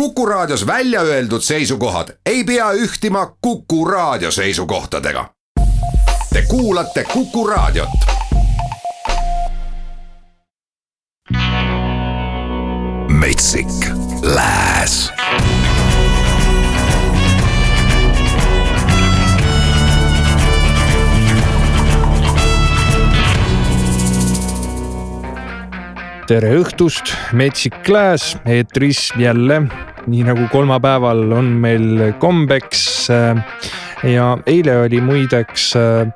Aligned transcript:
Kuku 0.00 0.26
Raadios 0.26 0.66
välja 0.66 1.00
öeldud 1.00 1.40
seisukohad 1.40 2.08
ei 2.26 2.44
pea 2.44 2.72
ühtima 2.72 3.36
Kuku 3.40 3.84
Raadio 3.84 4.30
seisukohtadega. 4.30 5.30
Te 6.32 6.42
kuulate 6.42 7.04
Kuku 7.04 7.46
Raadiot. 7.46 7.88
metsik 13.08 13.68
Lääs 14.22 15.12
tere 26.26 26.56
õhtust, 26.58 27.12
Metsik 27.32 27.88
Lääs 27.88 28.36
eetris 28.46 29.12
jälle, 29.18 29.62
nii 30.06 30.24
nagu 30.26 30.48
kolmapäeval 30.52 31.32
on 31.32 31.44
meil 31.62 32.12
kombeks. 32.18 33.08
ja 34.04 34.38
eile 34.46 34.76
oli 34.82 35.00
muideks 35.00 35.72
äh, 35.76 36.08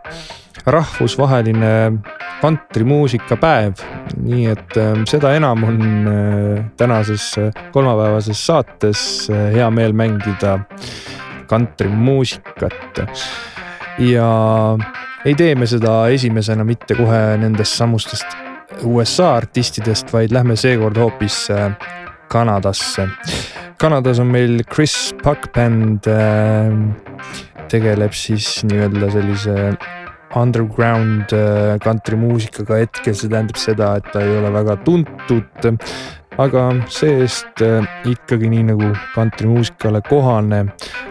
rahvusvaheline 0.66 1.92
kantrimuusikapäev, 2.40 3.80
nii 4.22 4.46
et 4.52 4.76
äh, 4.76 4.92
seda 5.08 5.32
enam 5.34 5.64
on 5.64 5.80
äh, 5.82 6.64
tänases 6.76 7.34
kolmapäevases 7.72 8.46
saates 8.46 9.02
hea 9.54 9.70
meel 9.70 9.92
mängida 9.92 10.58
kantrimuusikat. 11.46 13.00
ja 13.98 14.30
ei 15.24 15.34
tee 15.34 15.54
me 15.54 15.66
seda 15.66 16.08
esimesena 16.08 16.64
mitte 16.64 16.94
kohe 16.94 17.36
nendest 17.40 17.76
samustest 17.76 18.38
USA 18.84 19.34
artistidest, 19.36 20.12
vaid 20.12 20.32
lähme 20.32 20.56
seekord 20.56 20.96
hoopis 20.96 21.50
äh, 21.50 21.72
Kanadasse. 22.28 23.08
Kanadas 23.80 24.18
on 24.20 24.28
meil 24.28 24.60
Chris 24.68 25.14
Puck 25.22 25.52
Band, 25.54 26.04
äh, 26.06 26.68
tegeleb 27.72 28.12
siis 28.12 28.60
nii-öelda 28.68 29.08
sellise 29.14 29.56
underground 30.36 31.32
kantrimuusikaga 31.82 32.76
äh, 32.76 32.84
hetkel, 32.84 33.16
see 33.16 33.32
tähendab 33.32 33.58
seda, 33.58 33.94
et 33.98 34.12
ta 34.12 34.22
ei 34.22 34.36
ole 34.36 34.52
väga 34.54 34.76
tuntud 34.84 35.70
aga 36.40 36.62
see-eest 36.88 37.60
äh, 37.64 37.84
ikkagi 38.08 38.48
nii 38.52 38.62
nagu 38.70 38.90
kantrimuusikale 39.14 40.00
kohane, 40.08 40.62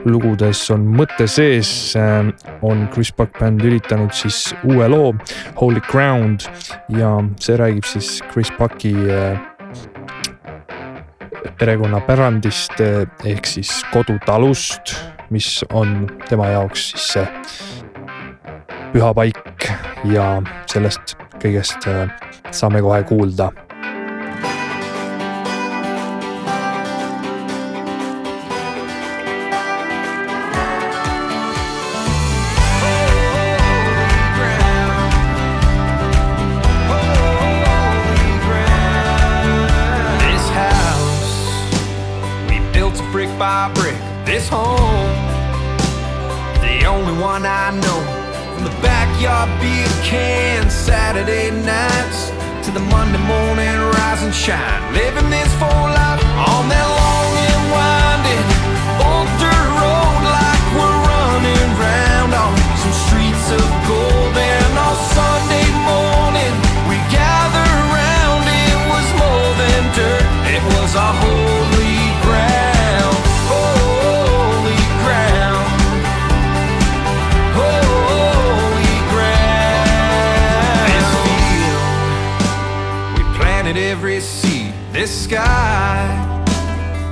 lugudes 0.08 0.62
on 0.74 0.88
mõte 0.96 1.28
sees, 1.30 1.70
äh, 2.00 2.32
on 2.66 2.88
Chris 2.94 3.12
Buck 3.16 3.38
Band 3.40 3.64
üritanud 3.66 4.16
siis 4.16 4.50
uue 4.64 4.88
loo 4.90 5.14
Holy 5.60 5.84
Ground 5.92 6.48
ja 6.96 7.18
see 7.42 7.60
räägib 7.60 7.88
siis 7.90 8.20
Chris 8.32 8.52
Bucki 8.58 8.96
äh, 9.10 9.49
perekonnapärandist 11.60 12.82
ehk 13.26 13.46
siis 13.48 13.72
kodutalust, 13.94 14.96
mis 15.30 15.64
on 15.74 16.08
tema 16.30 16.50
jaoks 16.54 16.90
siis 16.92 17.08
see 17.14 17.28
püha 18.94 19.14
paik 19.14 19.70
ja 20.10 20.30
sellest 20.72 21.16
kõigest 21.40 21.86
saame 22.52 22.82
kohe 22.82 23.04
kuulda 23.08 23.52
at 83.70 83.78
every 83.78 84.20
sea. 84.20 84.72
This 84.92 85.26
sky 85.26 86.02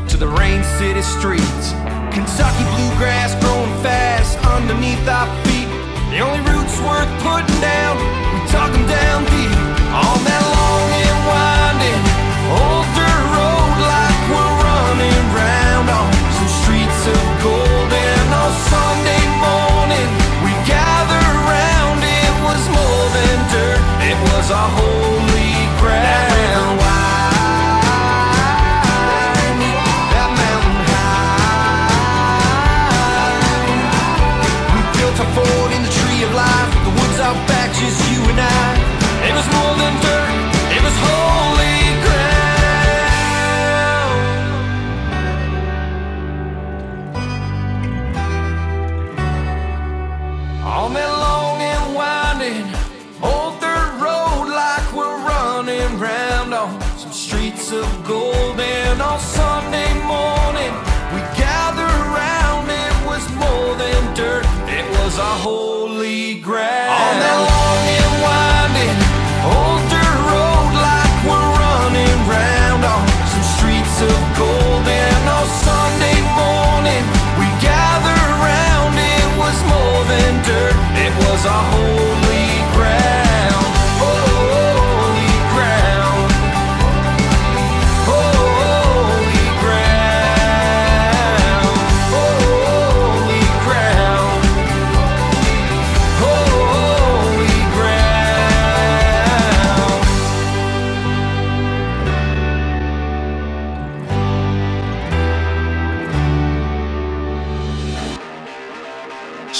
to 0.10 0.18
the 0.18 0.28
rain 0.28 0.64
city 0.64 1.04
streets. 1.04 1.72
Kentucky 2.10 2.66
bluegrass 2.74 3.36
growing 3.44 3.76
fast 3.84 4.40
underneath 4.40 5.08
our 5.08 5.28
feet. 5.46 5.70
The 6.10 6.20
only 6.20 6.42
roots 6.50 6.76
worth 6.82 7.12
putting 7.22 7.62
down, 7.62 7.94
we 8.34 8.40
talk 8.50 8.72
them 8.72 8.88
down 8.88 9.24
deep. 9.26 9.54
on 9.94 10.24
that 10.24 10.57
cause 81.38 81.46
I 81.46 81.72
hope 81.72 81.87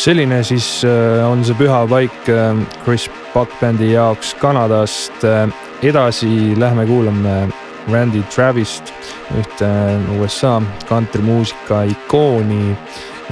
selline 0.08 0.38
siis 0.44 0.86
äh, 0.88 1.20
on 1.28 1.42
see 1.44 1.56
püha 1.60 1.82
paik 1.90 2.30
äh, 2.32 2.56
Chris 2.86 3.10
Buck 3.34 3.52
bändi 3.60 3.90
jaoks 3.92 4.34
Kanadast. 4.40 5.24
Äh, 5.28 5.50
edasi 5.84 6.56
lähme 6.56 6.86
kuulame 6.88 7.50
Randy 7.92 8.22
Travist, 8.32 8.94
ühte 9.36 9.68
USA 10.16 10.62
kantrimuusika 10.88 11.84
ikooni 11.92 12.72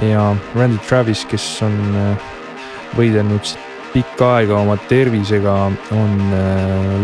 ja 0.04 0.28
Randy 0.54 0.78
Travis, 0.84 1.24
kes 1.28 1.46
on 1.64 1.74
võidelnud 2.96 3.56
pikka 3.94 4.30
aega 4.36 4.60
oma 4.60 4.76
tervisega, 4.88 5.56
on 5.96 6.14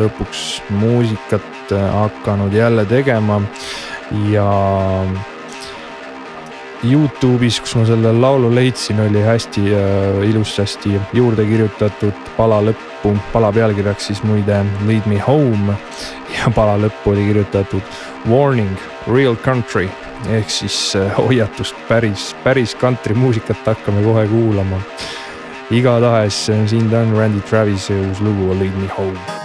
lõpuks 0.01 0.63
muusikat 0.83 1.73
hakanud 1.73 2.55
jälle 2.57 2.85
tegema 2.89 3.41
ja 4.31 4.49
Youtube'is, 6.83 7.61
kus 7.63 7.77
ma 7.79 7.85
selle 7.87 8.11
laulu 8.11 8.49
leidsin, 8.51 8.99
oli 9.01 9.21
hästi 9.23 9.61
äh, 9.71 10.23
ilusasti 10.27 10.97
juurde 11.15 11.45
kirjutatud 11.47 12.31
pala 12.37 12.59
lõppu, 12.67 13.13
pala 13.33 13.53
pealkirjaks 13.55 14.09
siis 14.11 14.23
muide 14.27 14.65
Lead 14.89 15.07
me 15.07 15.21
home 15.23 15.77
ja 16.35 16.51
pala 16.55 16.75
lõppu 16.83 17.13
oli 17.15 17.29
kirjutatud 17.29 17.95
Warning, 18.31 18.75
real 19.07 19.39
country. 19.45 19.87
Ehk 20.31 20.51
siis 20.51 20.97
äh, 20.99 21.15
hoiatust, 21.19 21.79
päris, 21.89 22.33
päris 22.43 22.75
kantrimuusikat 22.75 23.63
hakkame 23.67 24.03
kohe 24.03 24.27
kuulama. 24.33 24.83
igatahes 25.71 26.49
siin 26.67 26.91
ta 26.91 27.07
on, 27.07 27.15
Randy 27.15 27.41
Travis'e 27.47 27.95
uus 28.09 28.21
lugu 28.21 28.51
Lead 28.59 28.75
me 28.83 28.91
home 28.99 29.42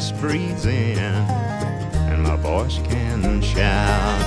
Chest 0.00 0.18
breathes 0.18 0.64
in, 0.64 0.96
and 2.08 2.22
my 2.22 2.34
voice 2.36 2.78
can 2.88 3.42
shout. 3.42 4.18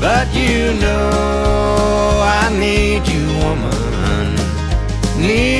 But 0.00 0.26
you 0.34 0.72
know 0.80 2.22
I 2.22 2.48
need 2.58 3.06
you, 3.06 3.26
woman. 3.44 4.36
Need 5.20 5.55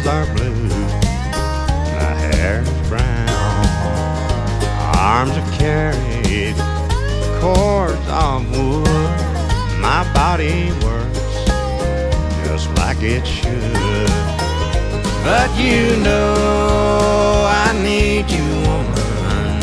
Eyes 0.00 0.06
are 0.06 0.34
blue, 0.34 0.68
my 1.92 2.14
hair's 2.32 2.88
brown 2.88 3.28
arms 4.96 5.32
are 5.32 5.50
carried 5.58 6.56
cords 7.38 8.00
of 8.08 8.50
wood. 8.50 8.86
My 9.78 10.10
body 10.14 10.72
works 10.82 11.44
just 12.46 12.70
like 12.78 13.02
it 13.02 13.26
should. 13.26 14.08
But 15.22 15.50
you 15.58 15.96
know 16.02 17.44
I 17.46 17.78
need 17.82 18.30
you, 18.30 18.46
woman. 18.68 19.60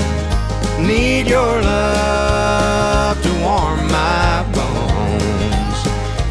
Need 0.86 1.28
your 1.28 1.62
love 1.62 3.22
to 3.24 3.32
warm 3.42 3.80
my 3.88 4.46
bones. 4.54 5.80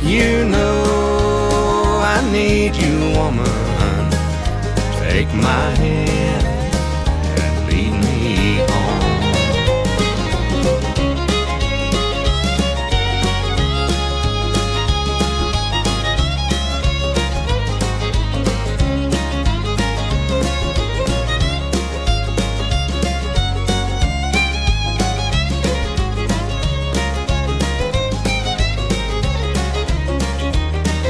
You 0.04 0.44
know 0.44 2.00
I 2.04 2.20
need 2.30 2.76
you, 2.76 3.18
woman. 3.18 3.65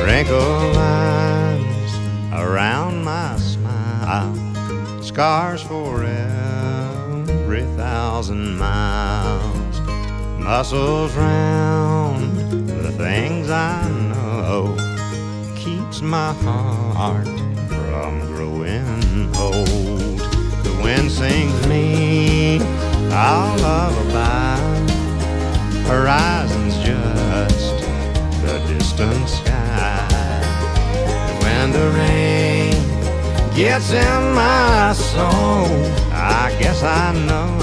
Wrinkle 0.06 0.65
scars 5.16 5.62
for 5.62 6.04
every 6.04 7.62
thousand 7.74 8.54
miles, 8.58 9.80
muscles 10.38 11.14
round 11.14 12.36
the 12.68 12.92
things 12.98 13.48
I 13.48 13.88
know, 14.10 14.76
keeps 15.56 16.02
my 16.02 16.34
heart 16.34 17.24
from 17.66 18.26
growing 18.26 19.34
old. 19.36 20.20
The 20.66 20.78
wind 20.84 21.10
sings 21.10 21.66
me 21.66 22.58
a 23.08 23.56
lullaby, 23.64 24.58
horizon's 25.88 26.76
just 26.84 27.74
the 28.42 28.58
distant 28.68 29.26
sky. 29.30 29.96
When 31.40 31.72
the 31.72 31.90
rain 31.96 32.25
gets 33.56 33.90
in 33.90 34.34
my 34.34 34.92
soul, 34.92 35.64
I 36.12 36.54
guess 36.60 36.82
I 36.82 37.12
know 37.26 37.56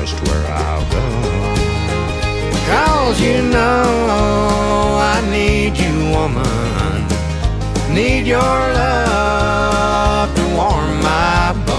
just 0.00 0.20
where 0.26 0.46
I'll 0.48 0.84
go. 0.90 1.06
Cause 2.66 3.20
you 3.20 3.40
know 3.40 4.98
I 5.00 5.22
need 5.30 5.78
you, 5.78 6.10
woman. 6.10 7.06
Need 7.94 8.26
your 8.26 8.40
love 8.40 10.34
to 10.34 10.42
warm 10.56 11.02
my 11.02 11.52
bones. 11.64 11.77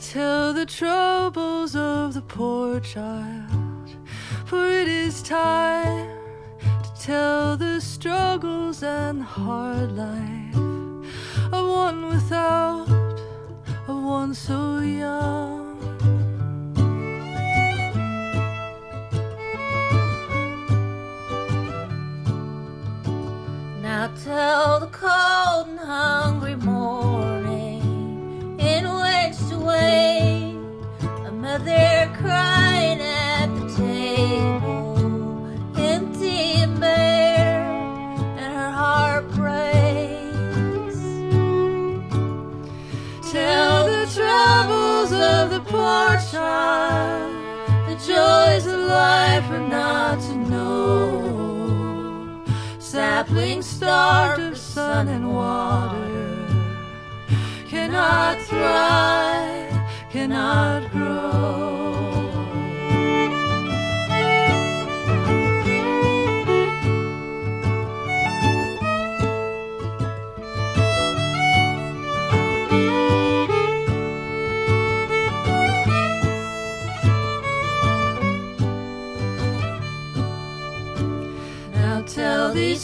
Tell 0.00 0.54
the 0.54 0.64
troubles 0.64 1.76
of 1.76 2.14
the 2.14 2.22
poor 2.22 2.80
child, 2.80 3.90
for 4.46 4.66
it 4.66 4.88
is 4.88 5.22
time 5.22 6.08
to 6.58 6.90
tell 6.98 7.56
the 7.56 7.78
struggles 7.80 8.82
and 8.82 9.20
the 9.20 9.24
hard 9.24 9.92
life 9.92 10.56
of 11.52 11.68
one 11.68 12.06
without 12.06 12.88
of 13.88 14.02
one 14.02 14.32
so 14.32 14.80
young. 14.80 15.76
Now 23.82 24.10
tell 24.24 24.80
the 24.80 24.86
cold 24.86 25.68
and 25.68 25.78
hungry 25.78 26.56
morning 26.56 27.09
child, 46.30 47.34
The 47.88 47.96
joys 47.96 48.66
of 48.66 48.78
life 48.80 49.50
are 49.50 49.68
not 49.68 50.20
to 50.20 50.36
know. 50.36 52.42
sapling 52.78 53.62
starved 53.62 54.42
of 54.42 54.56
sun 54.56 55.08
and 55.08 55.34
water, 55.34 56.46
cannot 57.68 58.38
thrive, 58.42 59.74
cannot 60.10 60.90
grow. 60.92 61.69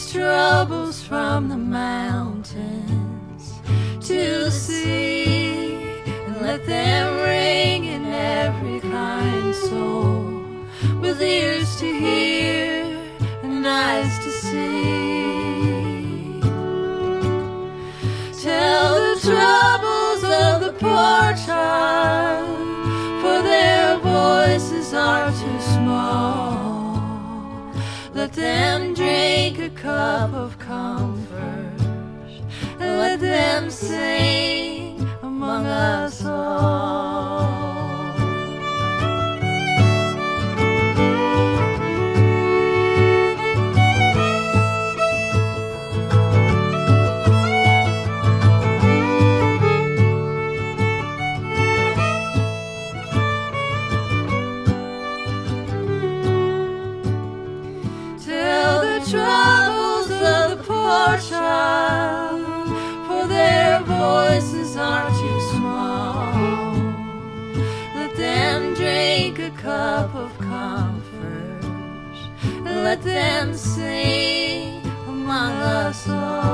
Troubles 0.05 1.01
from 1.01 1.49
the 1.49 1.57
mountains 1.57 3.53
to 3.99 4.43
the 4.43 4.51
sea 4.51 5.73
and 6.05 6.37
let 6.39 6.63
them 6.67 7.19
ring 7.23 7.85
in 7.85 8.05
every 8.05 8.79
kind 8.79 9.55
soul 9.55 10.43
with 11.01 11.19
ears 11.21 11.79
to 11.79 11.85
hear 11.85 12.83
and 13.43 13.65
eyes 13.65 14.19
to 14.19 14.29
see. 14.29 15.06
Sing 33.77 35.07
among 35.21 35.67
us 35.67 36.06
them 73.07 73.55
sing 73.55 74.81
among 75.07 75.55
us 75.61 76.07
all. 76.09 76.47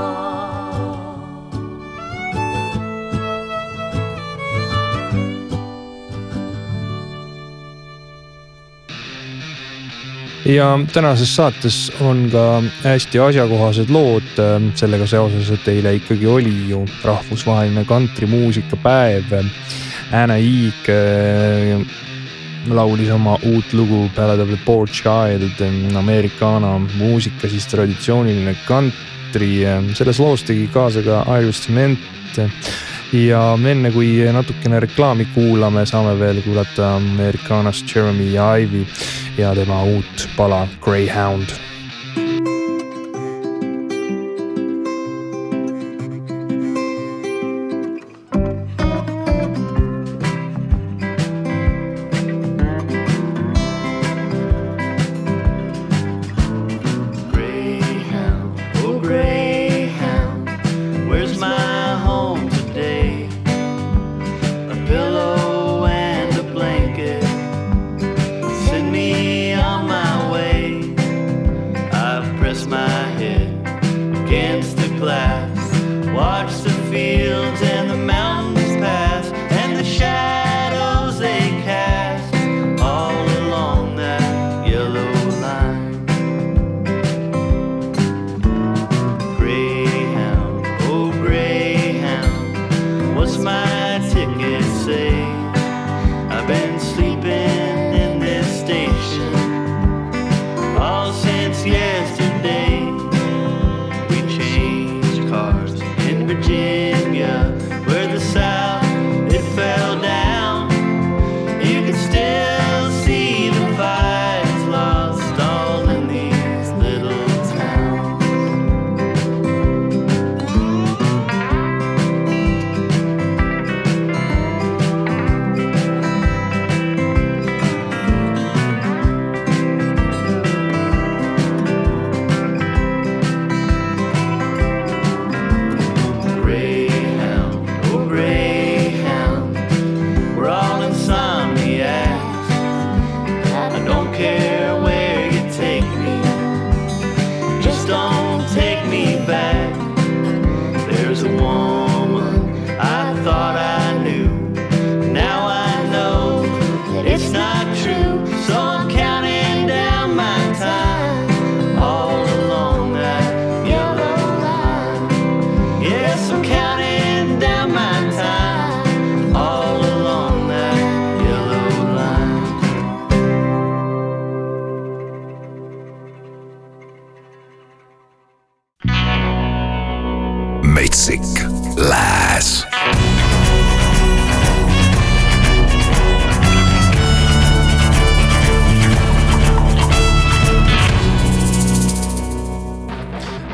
ja 10.45 10.79
tänases 10.93 11.35
saates 11.35 11.91
on 12.03 12.25
ka 12.31 12.61
hästi 12.83 13.19
asjakohased 13.19 13.89
lood 13.89 14.39
ähm, 14.43 14.71
sellega 14.75 15.07
seoses, 15.07 15.51
et 15.55 15.67
eile 15.71 15.95
ikkagi 16.01 16.27
oli 16.27 16.55
ju 16.69 16.83
rahvusvaheline 17.03 17.85
kantrimuusikapäev. 17.87 19.31
Anna 20.11 20.35
Hiig 20.37 20.89
äh, 20.91 21.87
laulis 22.71 23.09
oma 23.11 23.37
uut 23.43 23.73
lugu 23.73 24.09
of 24.41 24.49
the 24.49 24.59
Poor 24.65 24.87
Child, 24.87 25.61
Americana 25.95 26.79
muusika, 26.97 27.49
siis 27.49 27.67
traditsiooniline 27.67 28.55
kantri. 28.67 29.65
selles 29.93 30.19
loos 30.19 30.43
tegi 30.43 30.67
kaasa 30.67 31.01
ka 31.01 31.25
Iris 31.39 31.61
Cement 31.65 31.99
ja 33.13 33.41
enne 33.69 33.91
kui 33.91 34.17
natukene 34.33 34.79
reklaami 34.79 35.25
kuulame, 35.33 35.85
saame 35.85 36.15
veel 36.19 36.41
kuulata 36.41 36.95
Americanast 36.95 37.95
Jeremy 37.95 38.31
Ivy 38.33 38.85
ja 39.37 39.55
tema 39.55 39.83
uut 39.83 40.29
pala 40.37 40.67
Greyhound, 40.81 41.49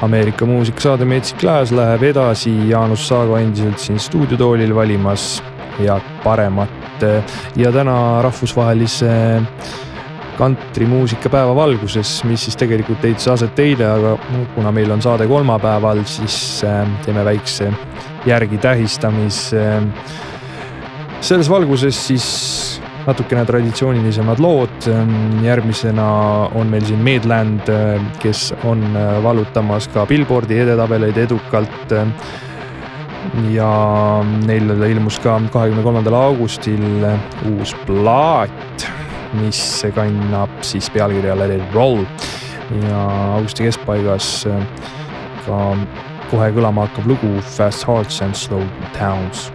Ameerika 0.10 0.46
muusikasaade 0.46 1.06
Metsik 1.06 1.44
Lääs 1.46 1.70
läheb 1.72 2.02
edasi, 2.08 2.50
Jaanus 2.72 3.04
Saago 3.08 3.36
endiselt 3.38 3.78
siin 3.78 4.00
stuudiotoolil 4.02 4.72
valimas 4.74 5.36
head 5.78 6.08
paremat 6.24 7.04
ja 7.56 7.70
täna 7.72 7.94
rahvusvahelise 8.26 9.12
kantrimuusikapäeva 10.40 11.54
valguses, 11.56 12.24
mis 12.26 12.48
siis 12.48 12.58
tegelikult 12.58 13.06
leidis 13.06 13.30
aset 13.30 13.62
eile, 13.62 13.86
aga 13.86 14.16
kuna 14.56 14.74
meil 14.74 14.90
on 14.98 15.06
saade 15.06 15.30
kolmapäeval, 15.30 16.02
siis 16.10 16.64
äh, 16.66 16.90
teeme 17.06 17.26
väikse 17.26 17.70
järgi 18.26 18.58
tähistamise. 18.58 19.68
selles 21.22 21.50
valguses 21.50 22.08
siis 22.08 22.26
natukene 23.08 23.46
traditsioonilisemad 23.46 24.40
lood. 24.40 24.88
järgmisena 25.44 26.08
on 26.56 26.68
meil 26.68 26.86
siin 26.86 27.00
Medland, 27.04 27.70
kes 28.20 28.54
on 28.64 28.84
vallutamas 29.24 29.88
ka 29.94 30.06
Billboardi 30.06 30.60
edetabeleid 30.66 31.18
edukalt. 31.18 31.96
ja 33.52 33.70
neil 34.48 34.84
ilmus 34.90 35.20
ka 35.20 35.36
kahekümne 35.54 35.84
kolmandal 35.84 36.16
augustil 36.18 37.04
uus 37.52 37.76
plaat, 37.86 38.88
mis 39.42 39.86
kannab 39.96 40.50
siis 40.62 40.90
pealkirja 40.90 41.38
Let 41.38 41.56
it 41.56 41.74
roll 41.74 42.06
ja 42.88 43.04
augusti 43.36 43.68
keskpaigas 43.68 44.48
ka 45.46 45.62
kohe 46.32 46.52
kõlama 46.54 46.88
hakkab 46.88 47.10
lugu 47.10 47.38
Fast 47.58 47.88
Hearts 47.90 48.22
and 48.26 48.38
Slow 48.38 48.66
Towns 48.98 49.50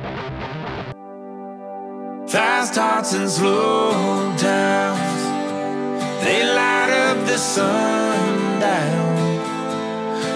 Fast 2.75 2.91
hearts 2.91 3.15
and 3.15 3.31
slow 3.31 3.93
towns, 4.37 5.23
they 6.25 6.43
light 6.43 6.91
up 6.91 7.25
the 7.25 7.39
sundown. 7.39 9.15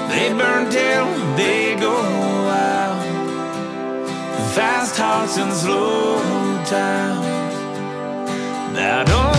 They 0.09 0.33
burn 0.35 0.71
till 0.71 1.07
they 1.37 1.75
go 1.75 1.97
out. 1.97 3.02
Fast 4.54 4.97
hearts 4.97 5.37
and 5.37 5.52
slow 5.52 6.23
towns. 6.64 7.26
Now 8.73 9.02
don't 9.02 9.38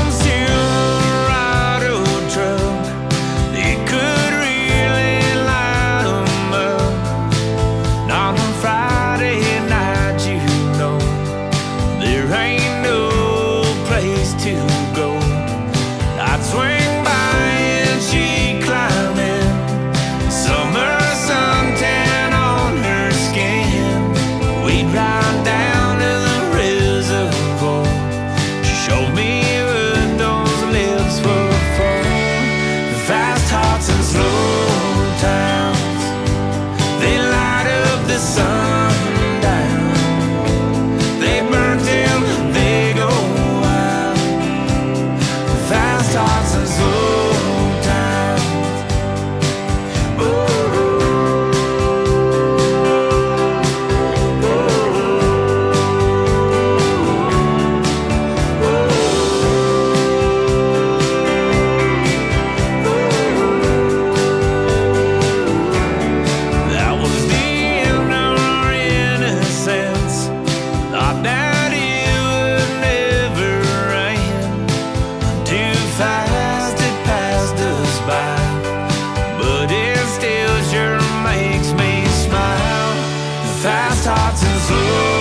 fast 83.61 84.05
hearts 84.07 84.43
and 84.43 84.61
slow 84.61 85.18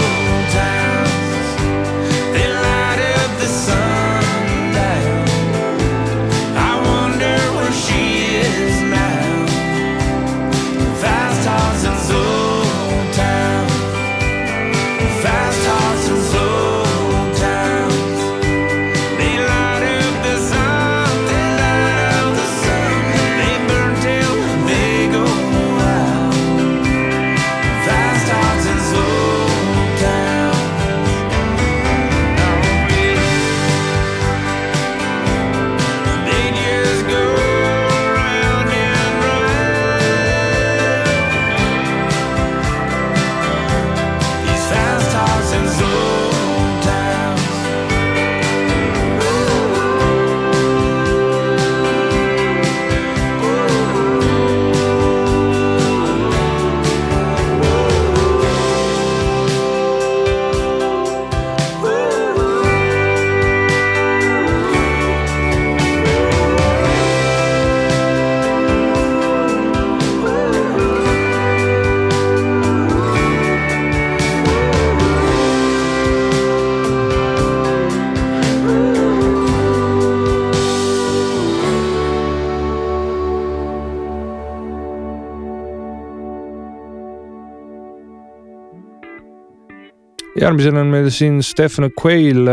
järgmisena 90.41 90.83
on 90.85 90.93
meil 90.93 91.09
siin 91.15 91.41
Stefan 91.43 91.91
Quail, 91.95 92.49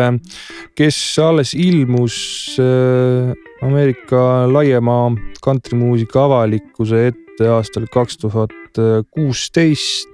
kes 0.78 0.98
alles 1.24 1.54
ilmus 1.54 2.18
äh, 2.62 3.32
Ameerika 3.66 4.46
laiema 4.52 5.16
kantrimuusika 5.44 6.26
avalikkuse 6.26 7.08
ette 7.12 7.50
aastal 7.52 7.88
kaks 7.92 8.18
tuhat 8.24 8.82
kuusteist. 9.12 10.12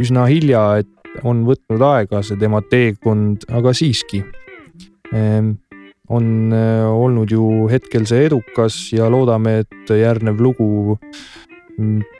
üsna 0.00 0.24
hilja, 0.26 0.80
et 0.80 1.24
on 1.26 1.42
võtnud 1.46 1.82
aega 1.84 2.22
see 2.24 2.38
tema 2.40 2.62
teekond, 2.70 3.44
aga 3.52 3.74
siiski 3.76 4.22
on 6.10 6.52
äh, 6.52 6.86
olnud 6.90 7.30
ju 7.30 7.68
hetkel 7.70 8.06
see 8.08 8.26
edukas 8.26 8.78
ja 8.94 9.06
loodame, 9.12 9.60
et 9.62 9.92
järgnev 9.94 10.40
lugu 10.42 10.98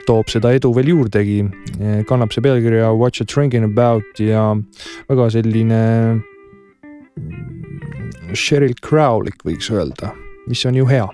toob 0.07 0.29
seda 0.31 0.51
edu 0.55 0.73
veel 0.75 0.91
juurdegi. 0.93 1.41
kannab 2.07 2.33
see 2.33 2.41
pealkirja 2.41 2.91
What 2.97 3.19
you 3.19 3.25
drinking 3.25 3.63
about 3.63 4.19
ja 4.19 4.55
väga 5.09 5.29
selline 5.29 5.81
mm, 7.17 8.35
Sheryl 8.35 8.73
Crowlik 8.81 9.43
võiks 9.43 9.71
öelda, 9.71 10.13
mis 10.47 10.65
on 10.65 10.75
ju 10.75 10.85
hea. 10.87 11.07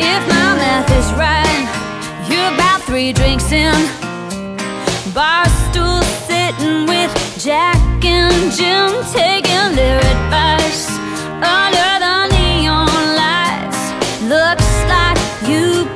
If 0.00 0.22
my 0.28 0.56
math 0.56 0.90
is 0.96 1.12
right, 1.20 1.68
you're 2.30 2.54
about 2.54 2.80
three 2.88 3.12
drinks 3.12 3.52
in. 3.52 3.76
Bar 5.14 5.46
stool 5.66 6.00
sitting 6.50 6.86
with 6.86 7.12
Jack 7.38 7.76
and 8.04 8.52
Jim, 8.52 8.90
taking 9.12 9.76
their 9.76 9.98
advice 9.98 10.88
under 11.36 11.90
the 12.04 12.26
neon 12.34 12.88
lights. 13.16 13.82
Looks 14.22 14.70
like 14.88 15.18
you 15.48 15.86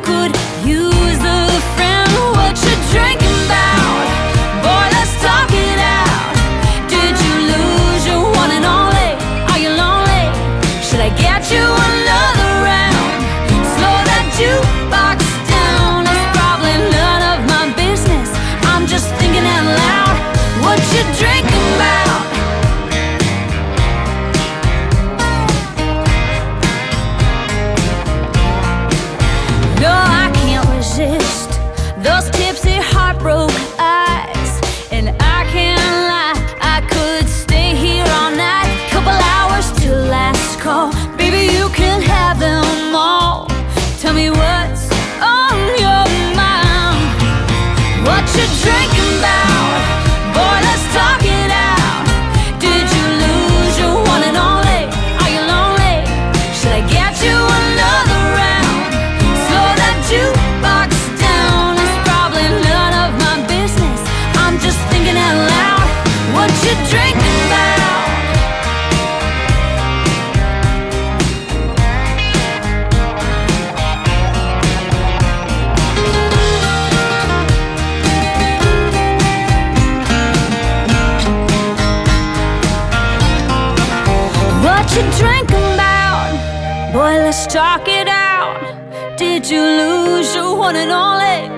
Boy, 86.94 87.18
let's 87.18 87.44
talk 87.52 87.88
it 87.88 88.07
out. 88.07 89.18
Did 89.18 89.50
you 89.50 89.61
lose 89.61 90.33
your 90.33 90.57
one 90.57 90.76
and 90.76 90.92
only? 90.92 91.48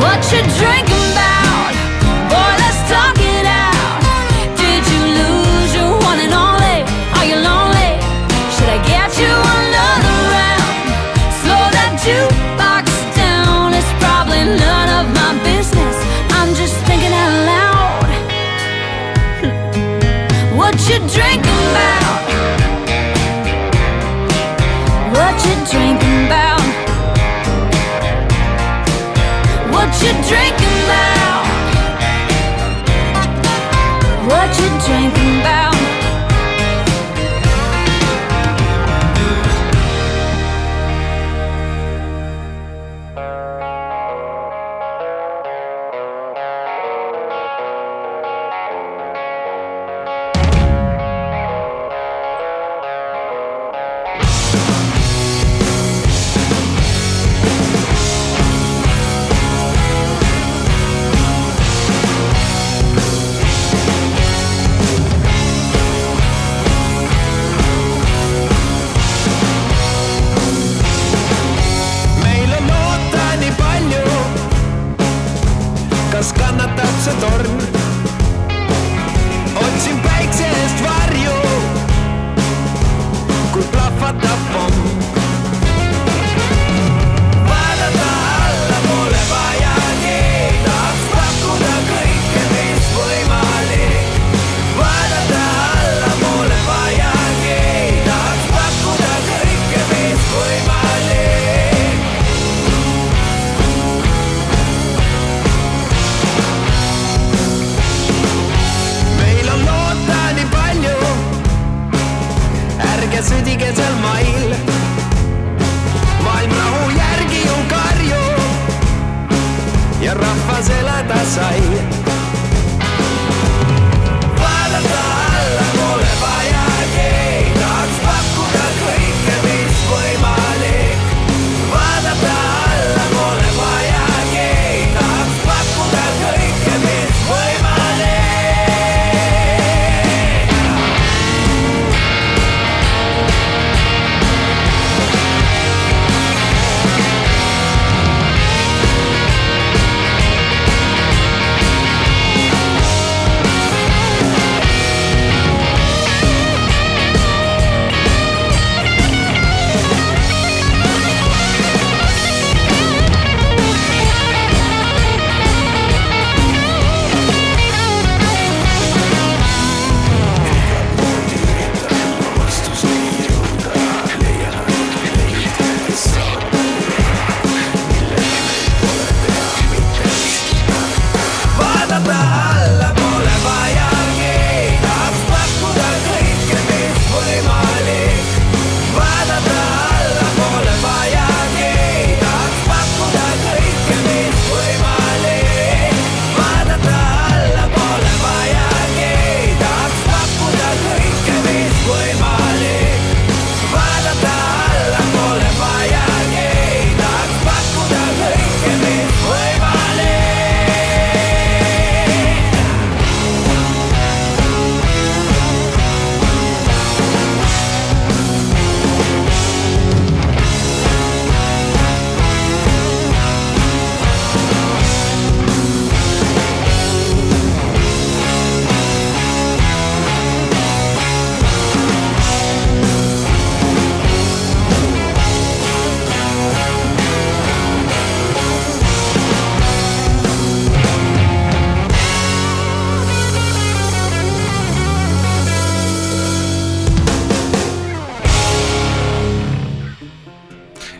What 0.00 0.22
you 0.30 0.40
drinking 0.56 1.10
about? 1.10 1.37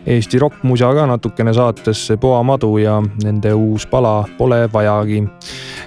Eesti 0.09 0.39
rokkmusa 0.41 0.89
ka 0.97 1.03
natukene 1.07 1.53
saatesse, 1.53 2.17
Poa 2.17 2.41
madu 2.43 2.79
ja 2.81 2.97
nende 3.23 3.53
uus 3.53 3.85
pala 3.87 4.25
Pole 4.39 4.63
vajagi. 4.73 5.21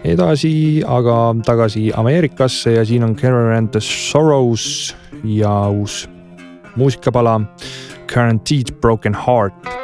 edasi 0.05 0.83
aga 0.87 1.35
tagasi 1.45 1.91
Ameerikasse 1.95 2.73
ja 2.73 2.85
siin 2.85 3.03
on 3.03 3.15
Karen 3.15 3.57
and 3.57 3.69
the 3.69 3.79
Sorrows 3.81 4.95
ja 5.23 5.69
uus 5.69 6.09
muusikapala 6.75 7.41
Guaranteed 8.13 8.75
Broken 8.81 9.15
Heart 9.15 9.80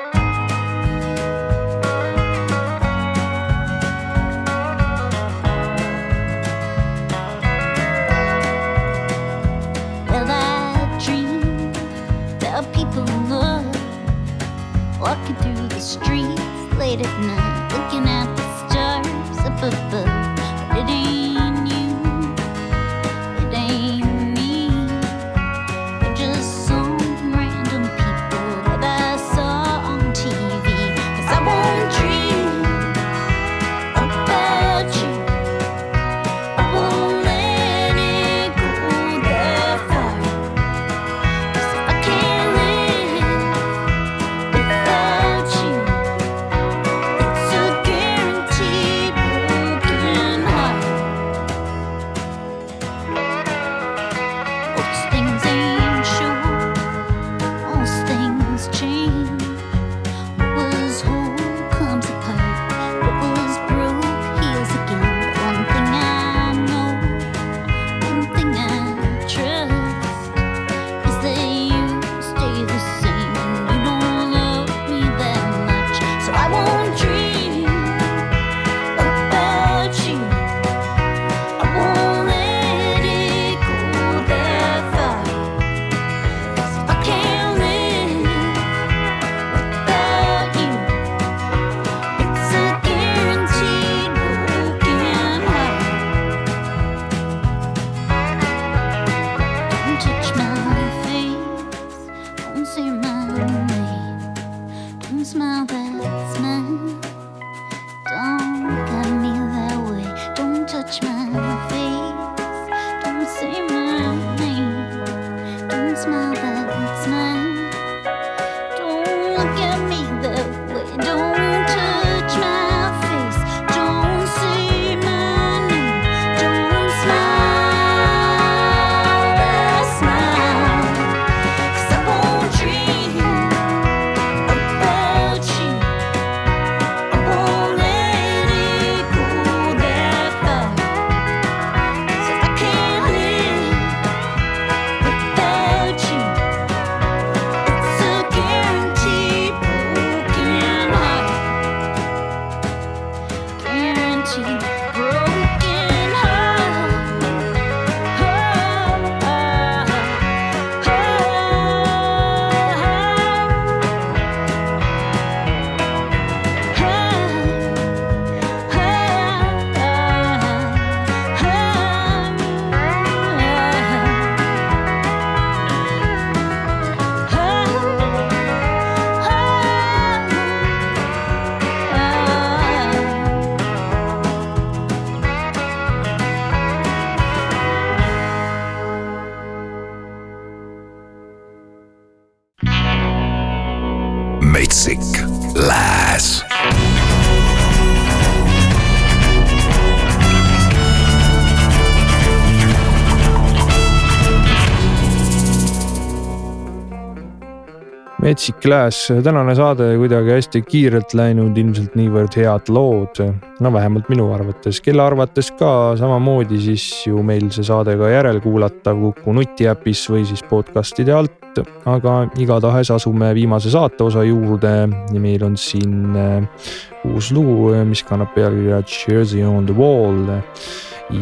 metsik 208.27 208.65
lääs, 208.67 208.97
tänane 209.23 209.53
saade 209.55 209.85
kuidagi 209.95 210.33
hästi 210.35 210.59
kiirelt 210.67 211.13
läinud, 211.15 211.55
ilmselt 211.57 211.93
niivõrd 211.95 212.35
head 212.35 212.71
lood. 212.73 213.21
no 213.63 213.71
vähemalt 213.73 214.09
minu 214.11 214.25
arvates, 214.35 214.81
kelle 214.83 215.03
arvates 215.03 215.51
ka 215.55 215.69
samamoodi, 215.99 216.59
siis 216.59 216.87
ju 217.07 217.23
meil 217.23 217.47
see 217.55 217.63
saade 217.63 217.95
ka 217.99 218.09
järelkuulatav 218.11 218.99
Kuku 218.99 219.35
nutiäpis 219.37 220.03
või 220.11 220.25
siis 220.27 220.43
podcast'ide 220.49 221.15
alt. 221.15 221.61
aga 221.89 222.17
igatahes 222.37 222.91
asume 222.91 223.31
viimase 223.33 223.71
saateosa 223.73 224.23
juurde. 224.27 224.75
Ja 225.13 225.19
meil 225.23 225.43
on 225.47 225.55
siin 225.57 226.15
eh, 226.15 226.67
uus 227.07 227.31
lugu, 227.31 227.71
eh, 227.73 227.85
mis 227.87 228.03
kannab 228.03 228.35
pealkirja 228.35 228.83
Jersey 228.83 229.45
on 229.45 229.65
the 229.65 229.73
wall. 229.73 230.43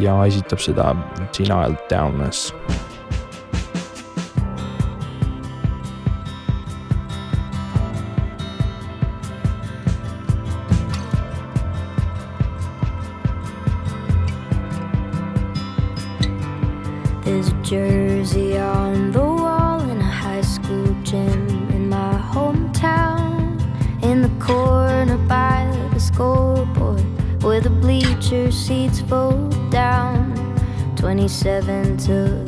Ja 0.01 0.17
esitab 0.25 0.59
seda 0.59 0.95
Gina 1.31 1.61
Altdownes. 1.69 2.49
seven 31.35 31.97
two. 31.97 32.44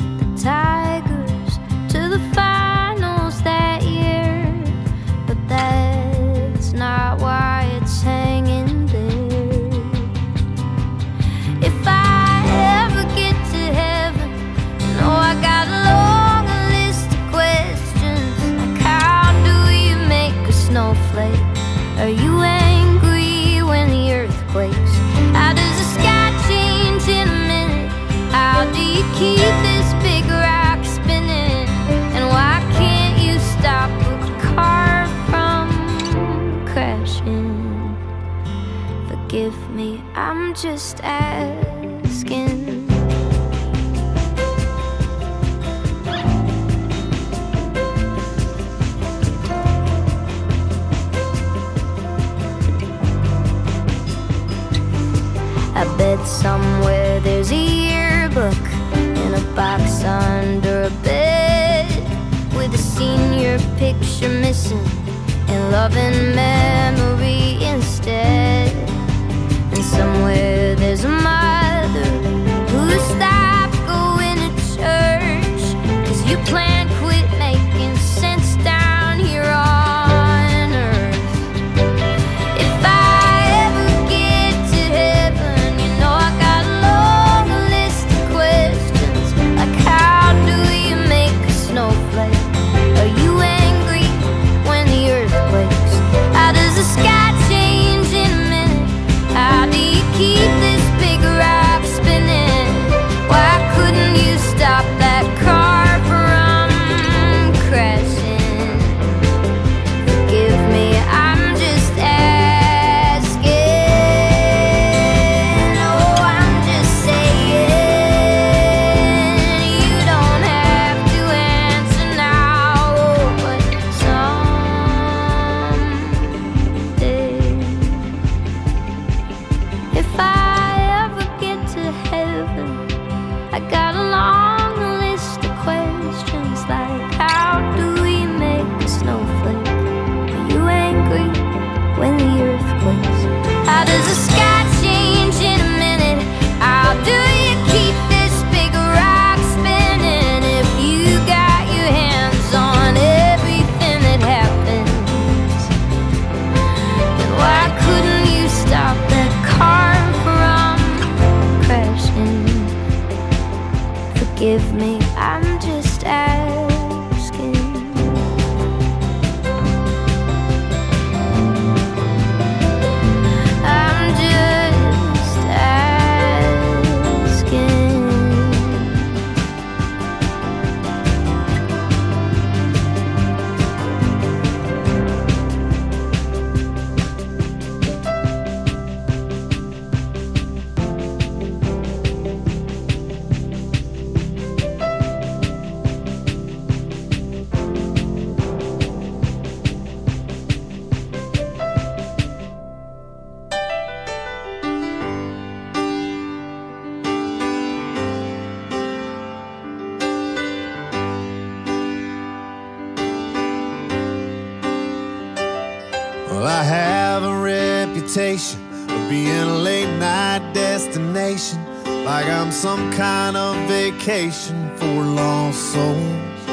some 222.58 222.90
kind 222.90 223.36
of 223.36 223.54
vacation 223.68 224.76
for 224.78 225.04
lost 225.04 225.60
souls. 225.72 226.46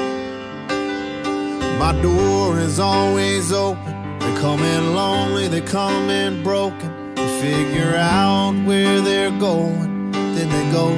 My 1.80 2.00
door 2.04 2.60
is 2.60 2.80
always 2.80 3.52
open. 3.52 4.20
They 4.20 4.32
come 4.36 4.62
in 4.62 4.94
lonely, 4.94 5.48
they 5.48 5.62
come 5.62 6.12
in 6.12 6.44
broken. 6.44 7.16
They 7.16 7.28
figure 7.42 7.96
out 7.96 8.54
where 8.68 9.02
they're 9.02 9.36
going, 9.40 10.12
then 10.12 10.48
they 10.56 10.72
go. 10.72 10.90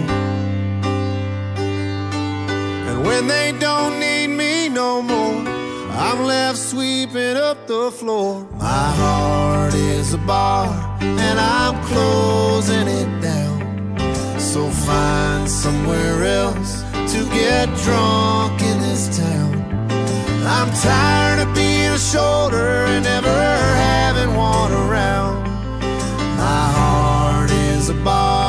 And 2.89 3.05
when 3.05 3.27
they 3.29 3.53
don't 3.57 4.01
need 4.01 4.27
me 4.27 4.67
no 4.67 5.01
more, 5.01 5.41
I'm 6.05 6.25
left 6.25 6.57
sweeping 6.57 7.37
up 7.37 7.65
the 7.65 7.91
floor. 7.91 8.45
My 8.59 8.91
heart 9.01 9.73
is 9.73 10.13
a 10.13 10.17
bar, 10.17 10.67
and 10.99 11.39
I'm 11.39 11.81
closing 11.85 12.89
it 12.89 13.16
so 14.57 14.71
find 14.71 15.47
somewhere 15.47 16.23
else 16.23 16.81
to 17.13 17.19
get 17.29 17.65
drunk 17.85 18.59
in 18.59 18.79
this 18.79 19.15
town. 19.15 19.53
I'm 20.47 20.71
tired 20.81 21.47
of 21.47 21.53
being 21.53 21.91
a 21.91 21.99
shoulder 21.99 22.85
and 22.91 23.03
never 23.03 23.29
having 23.29 24.35
one 24.35 24.71
around. 24.71 25.43
My 26.37 26.63
heart 26.79 27.51
is 27.51 27.89
a 27.89 27.93
bar 27.93 28.46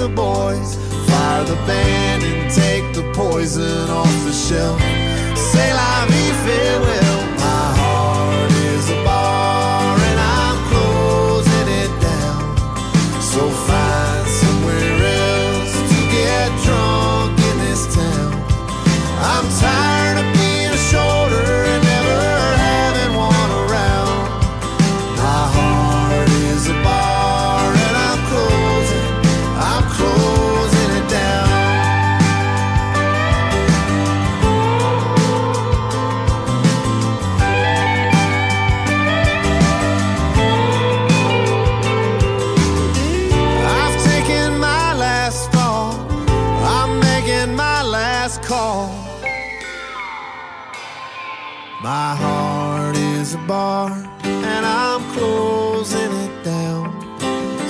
the 0.00 0.08
boys, 0.08 0.76
fire 1.10 1.44
the 1.44 1.56
band 1.66 2.22
and 2.22 2.50
take 2.50 2.94
the 2.94 3.02
poison 3.12 3.90
off 3.90 4.24
the 4.24 4.32
shelf. 4.32 4.80
Say 5.36 5.74
la 5.74 6.06
vie, 6.06 6.32
farewell. 6.42 7.29
call. 48.50 48.90
My 51.84 52.16
heart 52.24 52.96
is 52.96 53.34
a 53.34 53.42
bar 53.46 53.92
and 54.24 54.66
I'm 54.66 55.02
closing 55.14 56.12
it 56.26 56.34
down. 56.42 56.90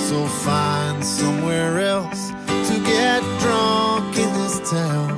So 0.07 0.25
find 0.25 1.05
somewhere 1.05 1.79
else 1.81 2.31
to 2.69 2.75
get 2.93 3.21
drunk 3.43 4.17
in 4.17 4.29
this 4.39 4.57
town. 4.71 5.11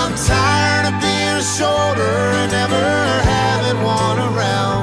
I'm 0.00 0.14
tired 0.32 0.86
of 0.90 0.94
being 1.06 1.36
a 1.44 1.48
shoulder 1.58 2.14
and 2.40 2.50
never 2.50 2.86
having 3.34 3.78
one 3.84 4.18
around. 4.30 4.81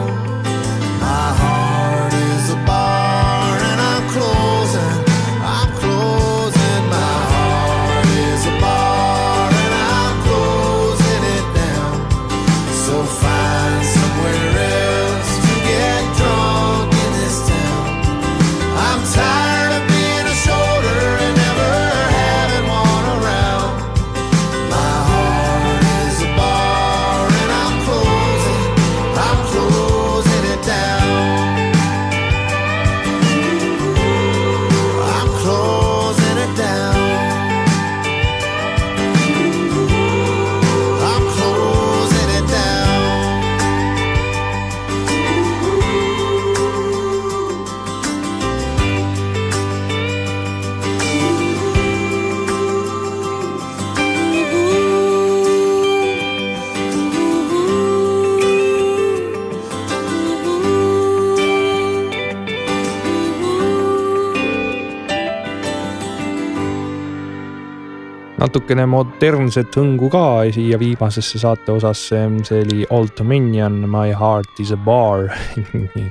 Natukene 68.39 68.85
modernset 68.87 69.75
hõngu 69.75 70.09
ka 70.11 70.23
siia 70.55 70.79
viimasesse 70.79 71.41
saate 71.41 71.73
osasse, 71.75 72.21
see 72.47 72.63
oli 72.63 72.85
Old 72.95 73.15
Dominion, 73.17 73.81
My 73.89 74.13
heart 74.15 74.59
is 74.59 74.71
a 74.71 74.77
bar. 74.79 75.29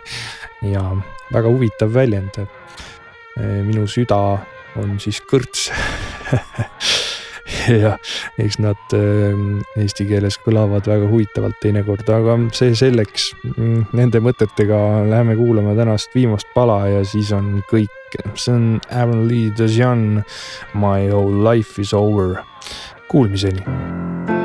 Ja 0.58 0.80
väga 1.30 1.48
huvitav 1.52 1.92
väljend. 1.94 2.40
minu 3.38 3.84
süda 3.86 4.16
on 4.82 4.96
siis 4.98 5.20
kõrts 5.30 5.68
ja 7.82 7.96
eks 8.40 8.58
nad 8.62 8.96
äh, 8.96 9.36
eesti 9.80 10.06
keeles 10.08 10.38
kõlavad 10.44 10.88
väga 10.88 11.08
huvitavalt 11.10 11.58
teinekord, 11.62 12.08
aga 12.12 12.38
see 12.56 12.74
selleks. 12.78 13.30
Nende 13.96 14.22
mõtetega 14.24 14.80
läheme 15.08 15.36
kuulama 15.38 15.76
tänast 15.78 16.14
viimast 16.16 16.50
pala 16.54 16.84
ja 16.88 17.04
siis 17.08 17.32
on 17.36 17.58
kõik. 17.70 17.94
see 18.34 18.54
on 18.54 18.80
Aaron 18.90 19.26
Lee 19.28 19.52
Desian, 19.52 20.24
My 20.74 21.10
whole 21.10 21.44
life 21.44 21.80
is 21.80 21.92
over. 21.92 22.42
Kuulmiseni. 23.08 24.37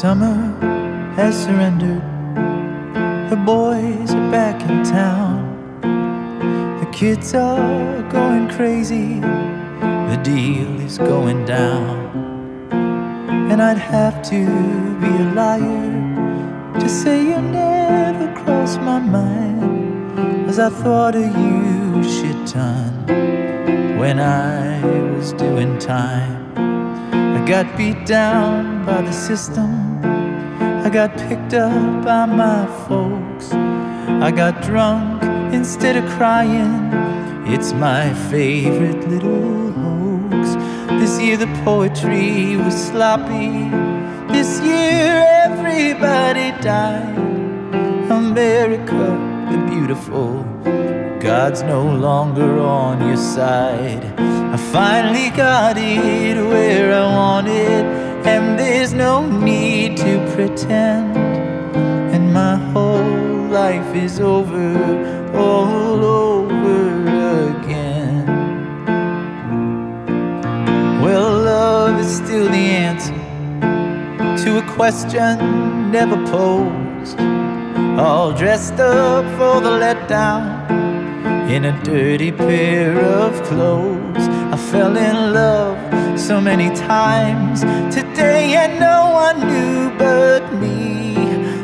Summer 0.00 0.54
has 1.16 1.34
surrendered. 1.44 2.04
The 3.30 3.42
boys 3.44 4.14
are 4.14 4.30
back 4.30 4.62
in 4.70 4.84
town. 4.84 5.80
The 6.78 6.88
kids 6.92 7.34
are 7.34 8.02
going 8.08 8.48
crazy. 8.48 9.18
The 9.18 10.20
deal 10.22 10.80
is 10.82 10.98
going 10.98 11.44
down. 11.46 12.70
And 13.50 13.60
I'd 13.60 13.76
have 13.76 14.22
to 14.30 14.46
be 15.00 15.08
a 15.08 15.32
liar 15.34 16.78
to 16.78 16.88
say 16.88 17.20
you 17.30 17.42
never 17.42 18.32
crossed 18.40 18.80
my 18.80 19.00
mind. 19.00 20.48
As 20.48 20.60
I 20.60 20.70
thought 20.70 21.16
of 21.16 21.24
you 21.24 22.04
shit 22.04 22.46
ton 22.46 23.98
when 23.98 24.20
I 24.20 24.80
was 25.16 25.32
doing 25.32 25.76
time. 25.80 26.47
Got 27.48 27.78
beat 27.78 28.04
down 28.04 28.84
by 28.84 29.00
the 29.00 29.10
system. 29.10 30.04
I 30.84 30.90
got 30.90 31.16
picked 31.16 31.54
up 31.54 32.04
by 32.04 32.26
my 32.26 32.66
folks. 32.86 33.50
I 34.22 34.30
got 34.30 34.60
drunk 34.60 35.22
instead 35.54 35.96
of 35.96 36.04
crying. 36.10 36.92
It's 37.46 37.72
my 37.72 38.12
favorite 38.30 39.08
little 39.08 39.72
hoax. 39.72 40.56
This 41.00 41.18
year 41.22 41.38
the 41.38 41.46
poetry 41.64 42.58
was 42.58 42.74
sloppy. 42.74 43.70
This 44.30 44.60
year 44.60 45.24
everybody 45.46 46.50
died. 46.60 47.16
America 48.10 49.06
the 49.50 49.58
beautiful. 49.70 50.42
God's 51.18 51.62
no 51.62 51.82
longer 51.96 52.60
on 52.60 53.08
your 53.08 53.16
side. 53.16 54.27
Finally 54.72 55.30
got 55.30 55.76
it 55.78 56.36
where 56.36 56.92
I 56.92 57.06
want 57.06 57.48
it, 57.48 57.84
and 58.26 58.58
there's 58.58 58.92
no 58.92 59.26
need 59.26 59.96
to 59.96 60.12
pretend. 60.34 61.16
And 62.14 62.32
my 62.34 62.56
whole 62.72 63.48
life 63.48 63.94
is 63.94 64.20
over, 64.20 64.70
all 65.34 66.04
over 66.04 66.80
again. 67.50 68.26
Well, 71.02 71.30
love 71.32 72.00
is 72.00 72.16
still 72.16 72.46
the 72.46 72.66
answer 72.86 73.14
to 74.44 74.58
a 74.58 74.62
question 74.74 75.90
never 75.90 76.16
posed. 76.26 77.18
All 77.98 78.32
dressed 78.32 78.78
up 78.78 79.24
for 79.38 79.60
the 79.60 79.70
letdown 79.70 80.68
in 81.50 81.64
a 81.64 81.82
dirty 81.82 82.30
pair 82.30 83.00
of 83.00 83.42
clothes. 83.44 84.07
Fell 84.70 84.94
in 84.98 85.32
love 85.32 86.20
so 86.20 86.42
many 86.42 86.68
times 86.76 87.62
today, 87.94 88.54
and 88.54 88.78
no 88.78 89.10
one 89.12 89.40
knew 89.48 89.90
but 89.96 90.52
me. 90.60 91.16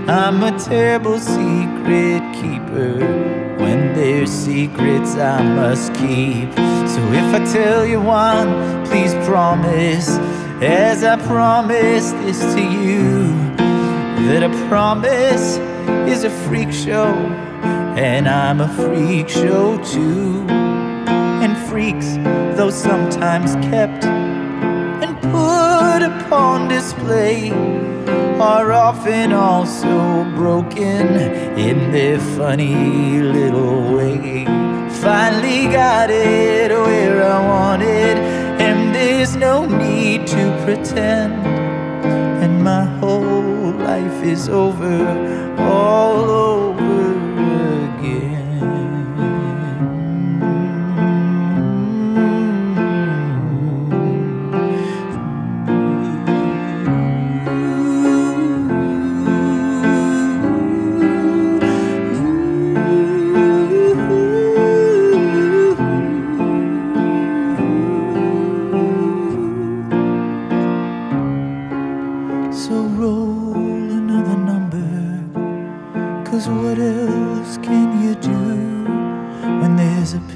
I'm 0.09 0.42
a 0.42 0.59
terrible 0.59 1.18
secret 1.18 2.22
keeper. 2.32 2.96
When 3.59 3.92
there's 3.94 4.30
secrets 4.30 5.16
I 5.16 5.42
must 5.42 5.92
keep. 5.92 6.50
So 6.88 7.00
if 7.12 7.34
I 7.34 7.44
tell 7.52 7.84
you 7.84 8.00
one, 8.00 8.86
please 8.86 9.12
promise, 9.26 10.09
as 10.62 11.05
I 11.05 11.16
promise 11.26 12.12
this 12.12 12.40
to 12.55 12.62
you, 12.62 13.28
that 14.28 14.42
a 14.42 14.68
promise 14.68 15.59
is 16.09 16.24
a 16.24 16.30
freak 16.30 16.72
show, 16.72 17.12
and 17.96 18.26
I'm 18.26 18.62
a 18.62 18.68
freak 18.76 19.28
show 19.28 19.76
too. 19.84 20.63
And 21.45 21.59
freaks, 21.68 22.16
though 22.57 22.70
sometimes 22.70 23.55
kept 23.57 24.03
and 25.05 25.14
put 25.30 26.01
upon 26.03 26.68
display, 26.68 27.51
are 28.40 28.72
often 28.72 29.34
also 29.34 30.24
broken 30.36 31.07
in 31.59 31.92
their 31.92 32.18
funny 32.18 33.20
little 33.20 33.95
way. 33.95 34.47
Finally 35.03 35.66
got 35.66 36.09
it 36.09 36.70
where 36.70 37.22
I 37.22 37.38
wanted, 37.47 38.16
and 38.66 38.95
there's 38.95 39.36
no 39.36 39.66
need 39.66 40.26
to 40.28 40.62
pretend. 40.64 41.34
And 42.42 42.64
my 42.64 42.84
whole 43.01 43.72
life 43.90 44.22
is 44.24 44.49
over, 44.49 44.97
all 45.59 46.30
over 46.30 46.74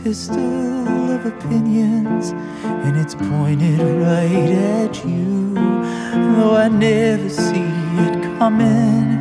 A 0.08 0.10
pistol 0.10 1.10
of 1.10 1.26
opinions, 1.26 2.30
and 2.64 2.96
it's 2.96 3.14
pointed 3.14 3.78
right 3.78 4.52
at 4.80 5.04
you. 5.04 5.52
Though 5.52 6.56
I 6.56 6.68
never 6.68 7.28
see 7.28 7.68
it 8.06 8.38
coming, 8.38 9.20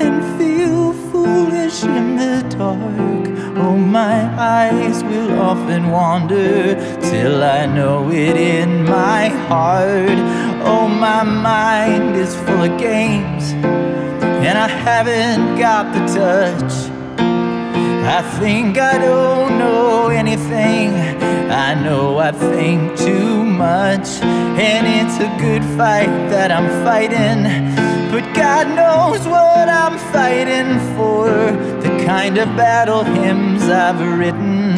and 0.00 0.38
feel 0.38 0.94
foolish 1.10 1.82
in 1.84 2.16
the 2.16 2.46
dark. 2.48 3.28
Oh, 3.58 3.76
my 3.76 4.24
eyes 4.40 5.04
will 5.04 5.38
often 5.38 5.90
wander 5.90 6.76
till 7.02 7.44
I 7.44 7.66
know 7.66 8.10
it 8.10 8.34
in 8.34 8.84
my 8.84 9.28
heart. 9.50 10.18
Oh, 10.64 10.88
my 10.88 11.24
mind 11.24 12.16
is 12.16 12.34
full 12.36 12.62
of 12.62 12.78
games, 12.78 13.52
and 14.46 14.56
I 14.56 14.68
haven't 14.68 15.58
got 15.58 15.92
the 15.92 16.00
touch. 16.18 16.91
I 18.04 18.20
think 18.40 18.78
I 18.78 18.98
don't 18.98 19.58
know 19.58 20.08
anything. 20.08 20.90
I 21.50 21.74
know 21.74 22.18
I 22.18 22.32
think 22.32 22.98
too 22.98 23.44
much. 23.44 24.20
And 24.20 24.86
it's 24.98 25.18
a 25.20 25.30
good 25.40 25.62
fight 25.78 26.10
that 26.30 26.50
I'm 26.50 26.68
fighting. 26.84 27.44
But 28.10 28.34
God 28.34 28.66
knows 28.74 29.24
what 29.26 29.68
I'm 29.68 29.98
fighting 30.12 30.80
for. 30.96 31.30
The 31.80 32.04
kind 32.04 32.38
of 32.38 32.48
battle 32.56 33.04
hymns 33.04 33.62
I've 33.62 34.00
written 34.18 34.72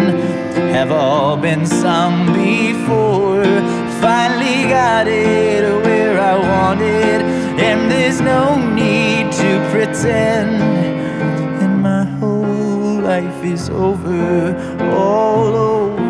have 0.75 0.93
all 0.93 1.39
been 1.39 1.65
sung 1.65 2.27
before. 2.35 3.45
Finally 4.03 4.69
got 4.69 5.09
it 5.09 5.65
where 5.83 6.21
I 6.21 6.37
want 6.37 6.83
it. 6.83 7.23
And 7.59 7.91
there's 7.91 8.21
no 8.21 8.57
need 8.75 9.33
to 9.33 9.71
pretend. 9.71 10.94
Life 13.15 13.45
is 13.45 13.71
over, 13.71 14.57
all 14.91 15.55
over 15.55 16.04